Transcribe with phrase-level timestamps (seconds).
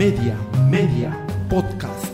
[0.00, 0.34] Media,
[0.70, 2.06] Media, Podcast.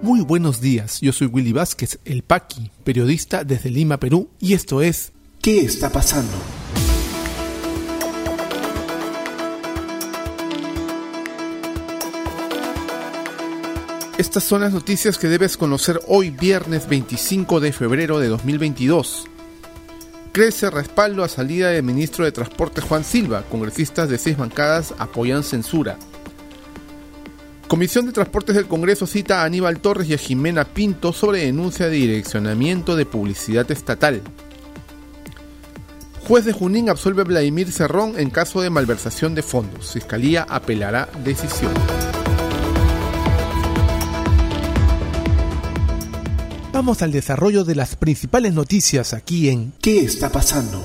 [0.00, 4.80] Muy buenos días, yo soy Willy Vázquez, el Paqui, periodista desde Lima, Perú, y esto
[4.80, 5.10] es
[5.42, 6.36] ¿Qué está pasando?
[14.18, 19.26] Estas son las noticias que debes conocer hoy viernes 25 de febrero de 2022.
[20.38, 23.42] Crece respaldo a salida del ministro de Transporte Juan Silva.
[23.50, 25.98] Congresistas de seis bancadas apoyan censura.
[27.66, 31.86] Comisión de Transportes del Congreso cita a Aníbal Torres y a Jimena Pinto sobre denuncia
[31.86, 34.22] de direccionamiento de publicidad estatal.
[36.28, 39.92] Juez de Junín absuelve a Vladimir Cerrón en caso de malversación de fondos.
[39.92, 41.72] Fiscalía apelará decisión.
[46.78, 50.80] Vamos al desarrollo de las principales noticias aquí en ¿Qué está pasando?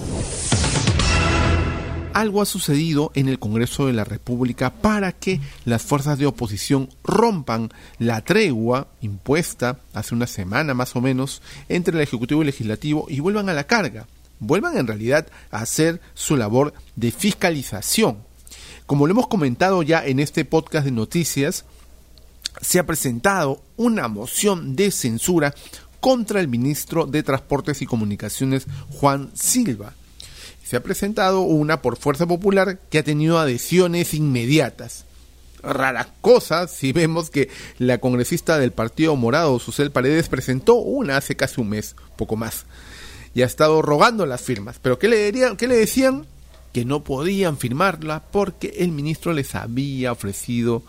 [2.13, 6.89] Algo ha sucedido en el Congreso de la República para que las fuerzas de oposición
[7.03, 12.47] rompan la tregua impuesta hace una semana más o menos entre el Ejecutivo y el
[12.47, 14.07] Legislativo y vuelvan a la carga.
[14.39, 18.17] Vuelvan en realidad a hacer su labor de fiscalización.
[18.87, 21.65] Como lo hemos comentado ya en este podcast de noticias,
[22.61, 25.53] se ha presentado una moción de censura
[26.03, 29.93] contra el ministro de Transportes y Comunicaciones, Juan Silva.
[30.61, 35.05] Se ha presentado una por Fuerza Popular que ha tenido adhesiones inmediatas.
[35.61, 37.47] Rara cosa si vemos que
[37.79, 42.65] la congresista del Partido Morado, Susel Paredes, presentó una hace casi un mes, poco más,
[43.33, 44.79] y ha estado rogando las firmas.
[44.81, 46.25] Pero ¿qué le, dirían, qué le decían?
[46.73, 50.83] Que no podían firmarla porque el ministro les había ofrecido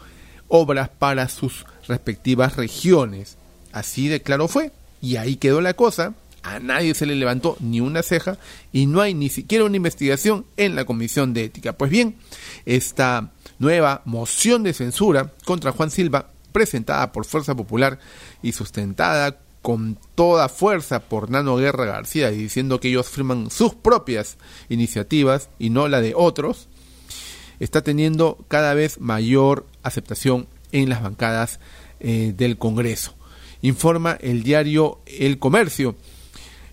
[0.49, 3.37] obras para sus respectivas regiones.
[3.71, 4.73] Así de claro fue.
[5.05, 6.15] Y ahí quedó la cosa.
[6.43, 8.39] A nadie se le levantó ni una ceja
[8.73, 11.75] y no hay ni siquiera una investigación en la Comisión de Ética.
[11.75, 12.17] Pues bien,
[12.65, 17.99] esta nueva moción de censura contra Juan Silva, presentada por Fuerza Popular
[18.43, 23.75] y sustentada con toda fuerza por Nano Guerra García y diciendo que ellos firman sus
[23.75, 24.39] propias
[24.71, 26.69] iniciativas y no la de otros,
[27.61, 31.61] está teniendo cada vez mayor aceptación en las bancadas
[32.01, 33.15] eh, del Congreso
[33.65, 35.97] informa el diario El Comercio.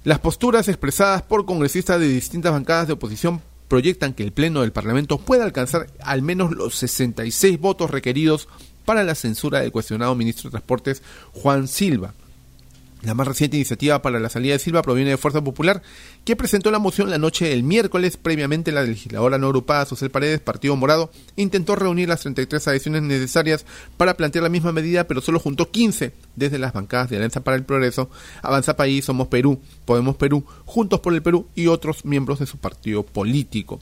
[0.03, 4.73] Las posturas expresadas por congresistas de distintas bancadas de oposición proyectan que el Pleno del
[4.73, 8.49] Parlamento pueda alcanzar al menos los 66 votos requeridos
[8.83, 11.01] para la censura del cuestionado ministro de Transportes
[11.31, 12.13] Juan Silva.
[13.01, 15.81] La más reciente iniciativa para la salida de Silva proviene de Fuerza Popular,
[16.23, 18.15] que presentó la moción la noche del miércoles.
[18.15, 23.65] Previamente, la legisladora no agrupada Social Paredes, Partido Morado, intentó reunir las 33 adhesiones necesarias
[23.97, 27.57] para plantear la misma medida, pero solo juntó 15 desde las bancadas de Alianza para
[27.57, 28.11] el Progreso,
[28.43, 32.57] Avanza País, Somos Perú, Podemos Perú, Juntos por el Perú y otros miembros de su
[32.57, 33.79] partido político.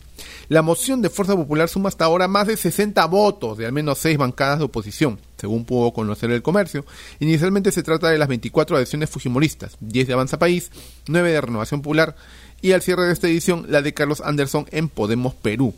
[0.47, 3.97] La moción de Fuerza Popular suma hasta ahora más de 60 votos de al menos
[3.97, 6.85] 6 bancadas de oposición según pudo conocer el comercio.
[7.19, 10.71] Inicialmente se trata de las 24 adhesiones fujimoristas, 10 de Avanza País,
[11.07, 12.15] 9 de Renovación Popular
[12.61, 15.73] y al cierre de esta edición la de Carlos Anderson en Podemos Perú.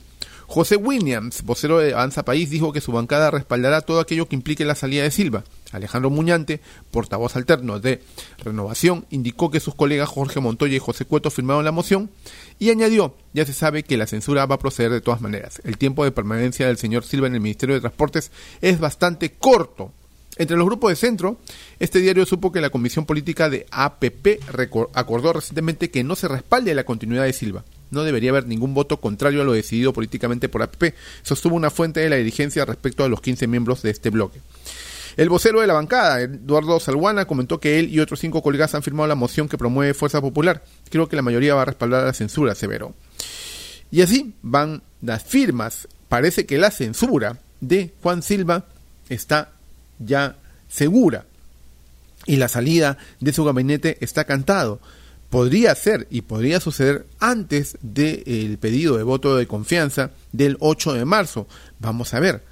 [0.51, 4.65] José Williams, vocero de Avanza País, dijo que su bancada respaldará todo aquello que implique
[4.65, 5.45] la salida de Silva.
[5.71, 6.59] Alejandro Muñante,
[6.91, 8.03] portavoz alterno de
[8.43, 12.09] Renovación, indicó que sus colegas Jorge Montoya y José Cueto firmaron la moción
[12.59, 15.61] y añadió, ya se sabe que la censura va a proceder de todas maneras.
[15.63, 18.29] El tiempo de permanencia del señor Silva en el Ministerio de Transportes
[18.59, 19.93] es bastante corto.
[20.35, 21.37] Entre los grupos de centro,
[21.79, 24.41] este diario supo que la Comisión Política de APP
[24.95, 28.97] acordó recientemente que no se respalde la continuidad de Silva no debería haber ningún voto
[28.97, 33.09] contrario a lo decidido políticamente por APP, sostuvo una fuente de la dirigencia respecto a
[33.09, 34.41] los 15 miembros de este bloque.
[35.17, 38.83] El vocero de la bancada, Eduardo Salguana, comentó que él y otros cinco colegas han
[38.83, 40.63] firmado la moción que promueve Fuerza Popular.
[40.89, 42.93] Creo que la mayoría va a respaldar la censura, severo.
[43.91, 45.89] Y así van las firmas.
[46.07, 48.65] Parece que la censura de Juan Silva
[49.09, 49.51] está
[49.99, 50.37] ya
[50.69, 51.25] segura.
[52.25, 54.79] Y la salida de su gabinete está cantado
[55.31, 61.05] podría ser y podría suceder antes del pedido de voto de confianza del 8 de
[61.05, 61.47] marzo.
[61.79, 62.43] Vamos a ver.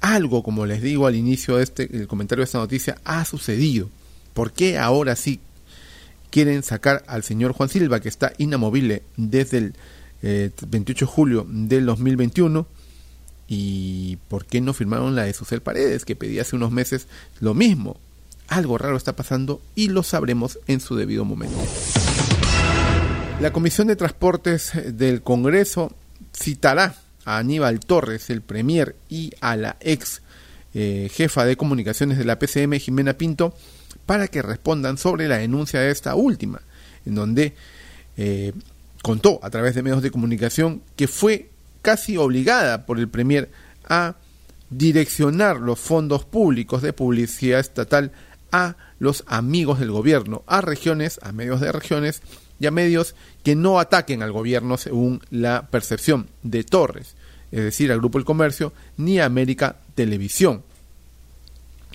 [0.00, 3.88] Algo, como les digo al inicio de este el comentario de esta noticia, ha sucedido.
[4.34, 5.40] ¿Por qué ahora sí
[6.30, 9.74] quieren sacar al señor Juan Silva, que está inamovible desde el
[10.22, 12.66] 28 eh, de julio del 2021?
[13.48, 17.08] ¿Y por qué no firmaron la de Susel Paredes, que pedía hace unos meses
[17.40, 17.98] lo mismo?
[18.50, 21.56] Algo raro está pasando y lo sabremos en su debido momento.
[23.40, 25.96] La Comisión de Transportes del Congreso
[26.30, 30.20] citará a Aníbal Torres, el premier, y a la ex
[30.74, 33.54] eh, jefa de comunicaciones de la PCM, Jimena Pinto,
[34.04, 36.60] para que respondan sobre la denuncia de esta última,
[37.06, 37.54] en donde
[38.18, 38.52] eh,
[39.02, 41.48] contó a través de medios de comunicación que fue
[41.80, 43.50] casi obligada por el premier
[43.88, 44.16] a
[44.68, 48.12] direccionar los fondos públicos de publicidad estatal
[48.52, 52.20] a los amigos del gobierno, a regiones, a medios de regiones
[52.60, 57.16] y a medios que no ataquen al gobierno según la percepción de Torres,
[57.50, 60.62] es decir, al Grupo El Comercio, ni a América Televisión.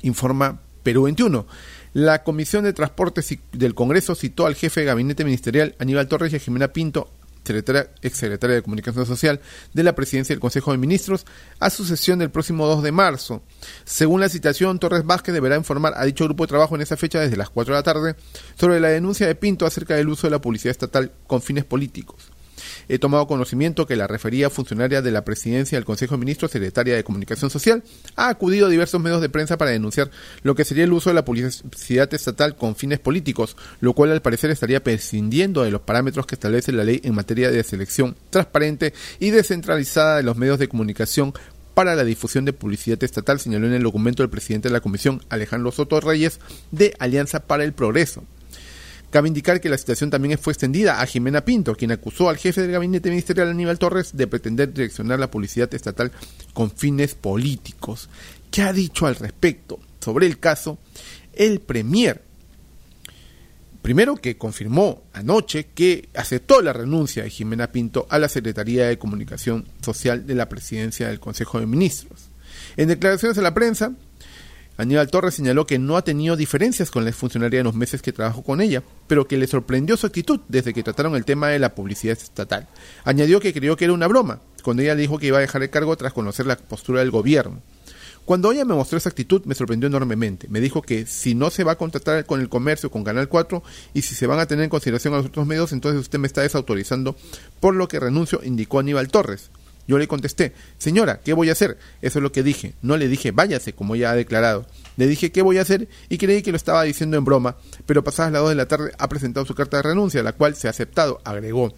[0.01, 1.45] Informa Perú 21.
[1.93, 6.35] La Comisión de Transportes del Congreso citó al jefe de gabinete ministerial Aníbal Torres y
[6.35, 7.09] a Jimena Pinto
[7.45, 9.39] secretaria, exsecretaria de Comunicación Social
[9.73, 11.25] de la Presidencia del Consejo de Ministros,
[11.59, 13.43] a su sesión del próximo 2 de marzo.
[13.83, 17.19] Según la citación, Torres Vázquez deberá informar a dicho grupo de trabajo en esa fecha
[17.19, 18.15] desde las 4 de la tarde
[18.55, 22.34] sobre la denuncia de Pinto acerca del uso de la publicidad estatal con fines políticos
[22.87, 26.95] he tomado conocimiento que la referida funcionaria de la presidencia del Consejo de Ministros, secretaria
[26.95, 27.83] de Comunicación Social,
[28.15, 30.11] ha acudido a diversos medios de prensa para denunciar
[30.43, 34.21] lo que sería el uso de la publicidad estatal con fines políticos, lo cual al
[34.21, 38.93] parecer estaría prescindiendo de los parámetros que establece la ley en materia de selección transparente
[39.19, 41.33] y descentralizada de los medios de comunicación
[41.73, 45.21] para la difusión de publicidad estatal, señaló en el documento el presidente de la Comisión,
[45.29, 46.39] Alejandro Soto Reyes,
[46.71, 48.23] de Alianza para el Progreso.
[49.15, 52.61] Cabe indicar que la situación también fue extendida a Jimena Pinto, quien acusó al jefe
[52.61, 56.11] del gabinete ministerial Aníbal Torres de pretender direccionar la publicidad estatal
[56.53, 58.09] con fines políticos.
[58.51, 60.79] ¿Qué ha dicho al respecto sobre el caso
[61.31, 62.23] el Premier?
[63.81, 68.97] Primero que confirmó anoche que aceptó la renuncia de Jimena Pinto a la Secretaría de
[68.97, 72.31] Comunicación Social de la Presidencia del Consejo de Ministros.
[72.75, 73.93] En declaraciones a la prensa,
[74.77, 78.11] Aníbal Torres señaló que no ha tenido diferencias con la funcionaria en los meses que
[78.11, 81.59] trabajó con ella, pero que le sorprendió su actitud desde que trataron el tema de
[81.59, 82.67] la publicidad estatal.
[83.05, 85.69] Añadió que creyó que era una broma, cuando ella dijo que iba a dejar el
[85.69, 87.61] cargo tras conocer la postura del gobierno.
[88.25, 90.47] Cuando ella me mostró esa actitud me sorprendió enormemente.
[90.49, 93.63] Me dijo que si no se va a contratar con el comercio, con Canal 4,
[93.93, 96.25] y si se van a tener en consideración a los otros medios, entonces usted me
[96.25, 97.15] está desautorizando,
[97.59, 99.51] por lo que renuncio, indicó Aníbal Torres.
[99.87, 101.77] Yo le contesté, señora, ¿qué voy a hacer?
[102.01, 102.73] Eso es lo que dije.
[102.81, 104.65] No le dije, váyase, como ella ha declarado.
[104.97, 105.87] Le dije, ¿qué voy a hacer?
[106.09, 108.91] Y creí que lo estaba diciendo en broma, pero pasadas las dos de la tarde
[108.97, 111.73] ha presentado su carta de renuncia, la cual se ha aceptado, agregó.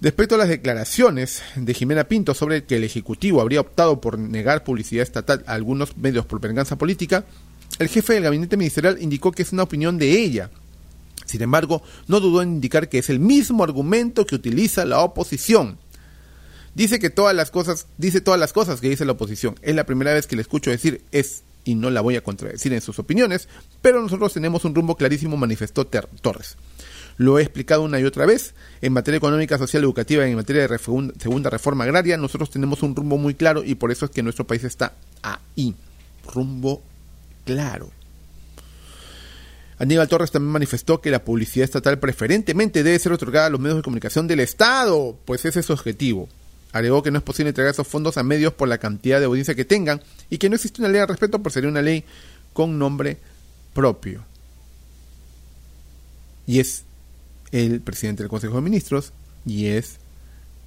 [0.00, 4.64] Respecto a las declaraciones de Jimena Pinto sobre que el Ejecutivo habría optado por negar
[4.64, 7.24] publicidad estatal a algunos medios por venganza política,
[7.78, 10.50] el jefe del gabinete ministerial indicó que es una opinión de ella.
[11.26, 15.78] Sin embargo, no dudó en indicar que es el mismo argumento que utiliza la oposición
[16.74, 19.56] Dice que todas las cosas, dice todas las cosas que dice la oposición.
[19.62, 22.72] Es la primera vez que le escucho decir es y no la voy a contradecir
[22.72, 23.48] en sus opiniones,
[23.82, 26.56] pero nosotros tenemos un rumbo clarísimo, manifestó Torres.
[27.18, 28.54] Lo he explicado una y otra vez.
[28.80, 32.94] En materia económica, social, educativa y en materia de segunda reforma agraria, nosotros tenemos un
[32.96, 35.74] rumbo muy claro y por eso es que nuestro país está ahí.
[36.32, 36.82] Rumbo
[37.44, 37.90] claro.
[39.78, 43.76] Aníbal Torres también manifestó que la publicidad estatal preferentemente debe ser otorgada a los medios
[43.76, 46.28] de comunicación del Estado, pues ese es su objetivo.
[46.72, 49.54] Agregó que no es posible entregar esos fondos a medios por la cantidad de audiencia
[49.54, 52.04] que tengan y que no existe una ley al respecto por sería una ley
[52.52, 53.18] con nombre
[53.72, 54.24] propio.
[56.46, 56.84] Y es
[57.52, 59.12] el presidente del Consejo de Ministros
[59.46, 59.96] y es,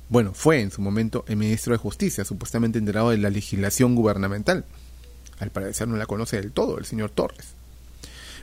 [0.09, 4.65] bueno, fue en su momento el ministro de Justicia, supuestamente enterado de la legislación gubernamental.
[5.39, 7.55] Al parecer no la conoce del todo el señor Torres.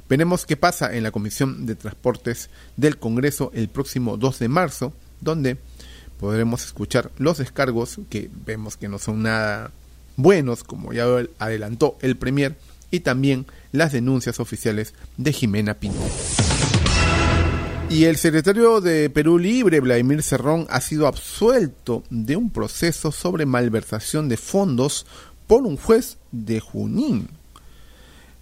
[0.08, 4.92] Veremos qué pasa en la Comisión de Transportes del Congreso el próximo 2 de marzo,
[5.20, 5.58] donde
[6.18, 9.70] podremos escuchar los descargos que vemos que no son nada
[10.16, 11.06] buenos, como ya
[11.38, 12.56] adelantó el Premier,
[12.90, 16.00] y también las denuncias oficiales de Jimena Pinto.
[17.90, 23.46] Y el secretario de Perú Libre, Vladimir Cerrón, ha sido absuelto de un proceso sobre
[23.46, 25.06] malversación de fondos
[25.46, 27.28] por un juez de Junín.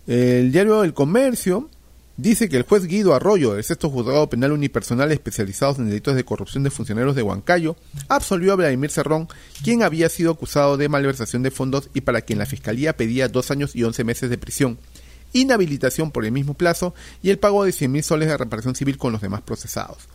[0.08, 1.70] El diario El Comercio
[2.16, 6.24] dice que el juez Guido Arroyo del sexto juzgado penal unipersonal especializado en delitos de
[6.24, 7.76] corrupción de funcionarios de Huancayo
[8.08, 9.28] absolvió a Vladimir Cerrón,
[9.62, 13.50] quien había sido acusado de malversación de fondos y para quien la fiscalía pedía dos
[13.50, 14.78] años y once meses de prisión,
[15.32, 18.96] inhabilitación por el mismo plazo y el pago de cien mil soles de reparación civil
[18.96, 20.08] con los demás procesados.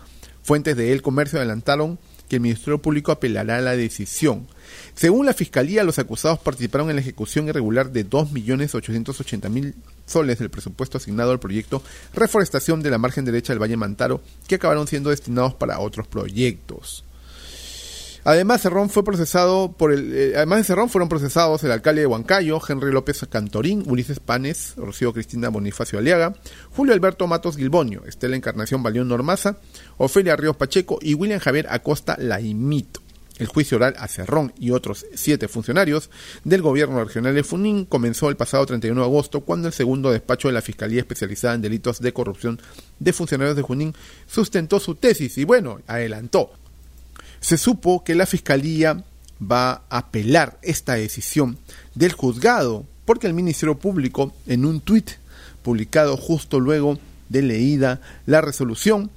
[0.43, 2.00] Fuentes de El Comercio adelantaron
[2.32, 4.48] que el Ministerio Público apelará a la decisión.
[4.96, 9.74] Según la Fiscalía, los acusados participaron en la ejecución irregular de 2.880.000
[10.06, 11.84] soles del presupuesto asignado al proyecto
[12.14, 17.04] Reforestación de la margen derecha del Valle Mantaro, que acabaron siendo destinados para otros proyectos.
[18.24, 22.08] Además, Cerrón fue procesado por el, eh, además de Cerrón fueron procesados el alcalde de
[22.08, 26.36] Huancayo, Henry López Cantorín, Ulises Panes, Rocío Cristina Bonifacio Aliaga,
[26.75, 29.58] Julio Alberto Matos Gilbonio, Estela Encarnación Balión Normaza,
[29.98, 33.01] Ofelia Ríos Pacheco y William Javier Acosta Laimito.
[33.40, 36.12] El juicio oral a Cerrón y otros siete funcionarios
[36.44, 40.48] del gobierno regional de Funín comenzó el pasado 31 de agosto cuando el segundo despacho
[40.48, 42.62] de la Fiscalía Especializada en Delitos de Corrupción
[43.00, 43.96] de Funcionarios de Junín
[44.28, 46.51] sustentó su tesis y bueno, adelantó.
[47.41, 49.03] Se supo que la Fiscalía
[49.41, 51.57] va a apelar esta decisión
[51.95, 55.12] del juzgado, porque el Ministerio Público, en un tuit
[55.63, 59.10] publicado justo luego de leída la resolución,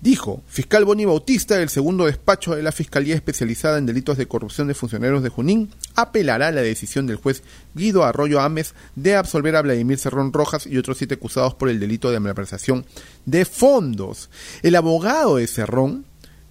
[0.00, 4.68] dijo, fiscal Boni Bautista del segundo despacho de la Fiscalía Especializada en Delitos de Corrupción
[4.68, 7.42] de Funcionarios de Junín apelará la decisión del juez
[7.74, 11.80] Guido Arroyo Ames de absolver a Vladimir Cerrón Rojas y otros siete acusados por el
[11.80, 12.86] delito de malversación
[13.26, 14.30] de fondos.
[14.62, 16.04] El abogado de Cerrón,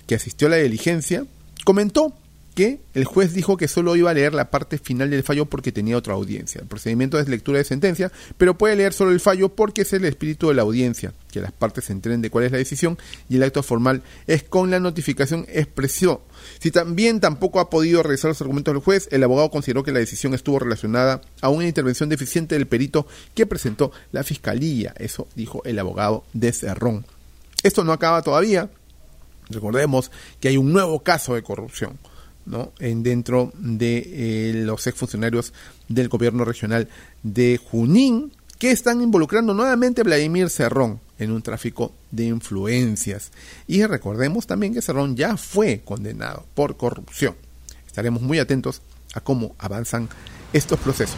[0.08, 1.26] que asistió a la diligencia,
[1.64, 2.14] comentó
[2.58, 5.72] que el juez dijo que solo iba a leer la parte final del fallo porque
[5.72, 6.60] tenía otra audiencia.
[6.60, 10.06] El procedimiento es lectura de sentencia, pero puede leer solo el fallo porque es el
[10.06, 12.98] espíritu de la audiencia, que las partes se enteren de cuál es la decisión
[13.30, 16.18] y el acto formal es con la notificación expresión.
[16.58, 20.00] Si también tampoco ha podido revisar los argumentos del juez, el abogado consideró que la
[20.00, 24.96] decisión estuvo relacionada a una intervención deficiente del perito que presentó la fiscalía.
[24.98, 27.06] Eso dijo el abogado de Cerrón.
[27.62, 28.72] Esto no acaba todavía.
[29.50, 31.98] Recordemos que hay un nuevo caso de corrupción
[32.46, 32.72] ¿no?
[32.80, 35.54] en dentro de eh, los exfuncionarios
[35.88, 36.88] del gobierno regional
[37.24, 43.32] de Junín, que están involucrando nuevamente a Vladimir Cerrón en un tráfico de influencias.
[43.68, 47.36] Y recordemos también que Cerrón ya fue condenado por corrupción.
[47.86, 48.82] Estaremos muy atentos
[49.14, 50.10] a cómo avanzan
[50.54, 51.18] estos procesos.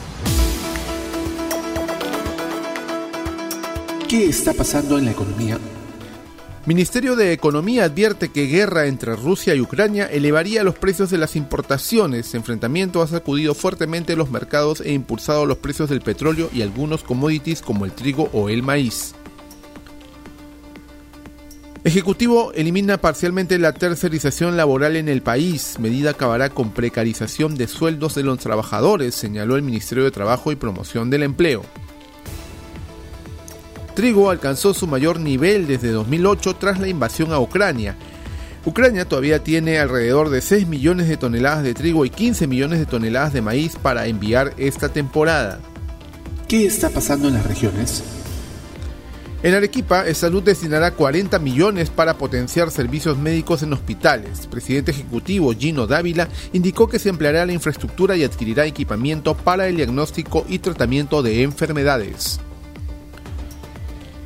[4.11, 5.57] ¿Qué está pasando en la economía?
[6.65, 11.37] Ministerio de Economía advierte que guerra entre Rusia y Ucrania elevaría los precios de las
[11.37, 12.35] importaciones.
[12.35, 17.61] Enfrentamiento ha sacudido fuertemente los mercados e impulsado los precios del petróleo y algunos commodities
[17.61, 19.15] como el trigo o el maíz.
[21.85, 25.77] Ejecutivo elimina parcialmente la tercerización laboral en el país.
[25.79, 30.57] Medida acabará con precarización de sueldos de los trabajadores, señaló el Ministerio de Trabajo y
[30.57, 31.63] Promoción del Empleo
[33.91, 37.95] trigo alcanzó su mayor nivel desde 2008 tras la invasión a Ucrania.
[38.65, 42.85] Ucrania todavía tiene alrededor de 6 millones de toneladas de trigo y 15 millones de
[42.85, 45.59] toneladas de maíz para enviar esta temporada.
[46.47, 48.03] ¿Qué está pasando en las regiones?
[49.43, 54.45] En Arequipa, el Salud destinará 40 millones para potenciar servicios médicos en hospitales.
[54.45, 59.77] Presidente Ejecutivo Gino Dávila indicó que se empleará la infraestructura y adquirirá equipamiento para el
[59.77, 62.39] diagnóstico y tratamiento de enfermedades.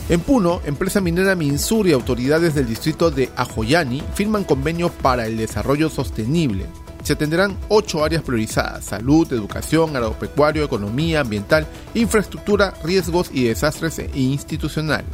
[0.08, 5.36] En Puno, empresa minera Minsur y autoridades del distrito de Ajoyani firman convenio para el
[5.36, 6.68] desarrollo sostenible.
[7.04, 14.12] Se atenderán ocho áreas priorizadas, salud, educación, agropecuario, economía, ambiental, infraestructura, riesgos y desastres e
[14.14, 15.06] institucional.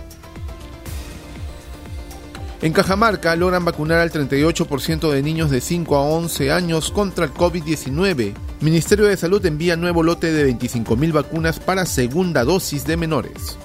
[2.61, 7.33] En Cajamarca logran vacunar al 38% de niños de 5 a 11 años contra el
[7.33, 8.33] COVID-19.
[8.59, 13.57] Ministerio de Salud envía nuevo lote de 25.000 vacunas para segunda dosis de menores.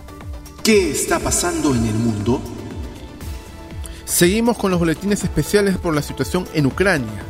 [0.67, 2.41] ¿Qué está pasando en el mundo?
[4.05, 7.23] Seguimos con los boletines especiales por la situación en Ucrania.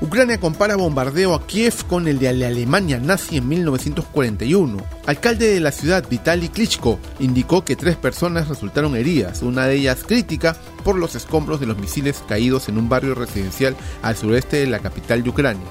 [0.00, 4.78] Ucrania compara bombardeo a Kiev con el de Alemania nazi en 1941.
[5.06, 10.02] Alcalde de la ciudad, Vitaly Klitschko, indicó que tres personas resultaron heridas, una de ellas
[10.02, 14.66] crítica por los escombros de los misiles caídos en un barrio residencial al sureste de
[14.66, 15.68] la capital de Ucrania.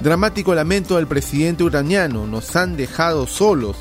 [0.00, 3.76] Dramático lamento del presidente ucraniano, nos han dejado solos,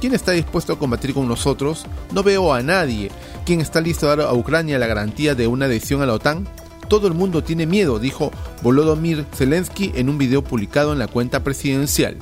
[0.00, 1.84] ¿Quién está dispuesto a combatir con nosotros?
[2.12, 3.10] No veo a nadie.
[3.44, 6.48] ¿Quién está listo a dar a Ucrania la garantía de una adhesión a la OTAN?
[6.88, 8.30] Todo el mundo tiene miedo, dijo
[8.62, 12.16] Volodymyr Zelensky en un video publicado en la cuenta presidencial.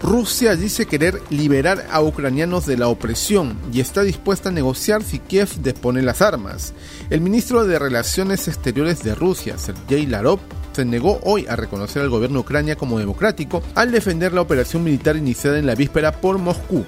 [0.00, 5.18] Rusia dice querer liberar a ucranianos de la opresión y está dispuesta a negociar si
[5.18, 6.72] Kiev dispone las armas.
[7.10, 10.38] El ministro de Relaciones Exteriores de Rusia, Sergei Larov,
[10.72, 15.16] se negó hoy a reconocer al gobierno Ucrania como democrático al defender la operación militar
[15.16, 16.84] iniciada en la víspera por Moscú.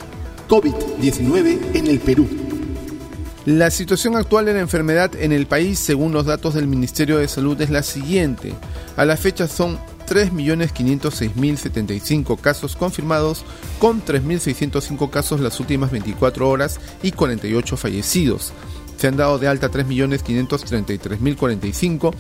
[0.48, 2.28] COVID-19 en el Perú.
[3.46, 7.26] La situación actual de la enfermedad en el país, según los datos del Ministerio de
[7.26, 8.52] Salud, es la siguiente.
[8.96, 9.78] A la fecha son
[10.10, 13.44] 3.506.075 casos confirmados,
[13.78, 18.52] con 3.605 casos las últimas 24 horas y 48 fallecidos.
[18.96, 22.12] Se han dado de alta 3.533.045